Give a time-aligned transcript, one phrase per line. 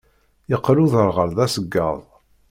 [0.55, 1.99] Iqqel uderɣal d aṣeggad.